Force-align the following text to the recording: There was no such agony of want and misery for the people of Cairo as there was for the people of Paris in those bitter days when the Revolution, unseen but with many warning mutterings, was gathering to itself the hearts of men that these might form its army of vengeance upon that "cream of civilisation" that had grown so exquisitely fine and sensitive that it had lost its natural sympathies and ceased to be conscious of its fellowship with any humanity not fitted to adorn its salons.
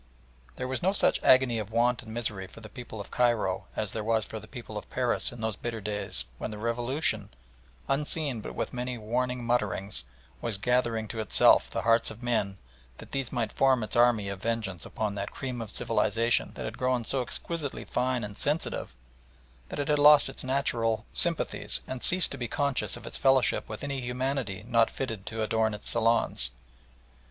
There 0.55 0.67
was 0.67 0.81
no 0.81 0.93
such 0.93 1.21
agony 1.21 1.59
of 1.59 1.69
want 1.69 2.01
and 2.01 2.11
misery 2.11 2.47
for 2.47 2.59
the 2.59 2.69
people 2.73 2.99
of 2.99 3.11
Cairo 3.11 3.65
as 3.75 3.93
there 3.93 4.03
was 4.03 4.25
for 4.25 4.39
the 4.39 4.47
people 4.47 4.75
of 4.75 4.89
Paris 4.89 5.31
in 5.31 5.41
those 5.41 5.55
bitter 5.55 5.79
days 5.79 6.25
when 6.39 6.49
the 6.49 6.57
Revolution, 6.57 7.29
unseen 7.87 8.41
but 8.41 8.55
with 8.55 8.73
many 8.73 8.97
warning 8.97 9.43
mutterings, 9.45 10.03
was 10.41 10.57
gathering 10.57 11.07
to 11.09 11.19
itself 11.19 11.69
the 11.69 11.83
hearts 11.83 12.09
of 12.09 12.23
men 12.23 12.57
that 12.97 13.11
these 13.11 13.31
might 13.31 13.51
form 13.51 13.83
its 13.83 13.95
army 13.95 14.27
of 14.27 14.41
vengeance 14.41 14.87
upon 14.87 15.13
that 15.13 15.29
"cream 15.29 15.61
of 15.61 15.69
civilisation" 15.69 16.53
that 16.55 16.65
had 16.65 16.79
grown 16.79 17.03
so 17.03 17.21
exquisitely 17.21 17.85
fine 17.85 18.23
and 18.23 18.39
sensitive 18.39 18.95
that 19.69 19.77
it 19.77 19.87
had 19.87 19.99
lost 19.99 20.29
its 20.29 20.43
natural 20.43 21.05
sympathies 21.13 21.79
and 21.85 22.01
ceased 22.01 22.31
to 22.31 22.39
be 22.39 22.47
conscious 22.47 22.97
of 22.97 23.05
its 23.05 23.19
fellowship 23.19 23.69
with 23.69 23.83
any 23.83 24.01
humanity 24.01 24.63
not 24.67 24.89
fitted 24.89 25.27
to 25.27 25.43
adorn 25.43 25.75
its 25.75 25.87
salons. 25.87 26.49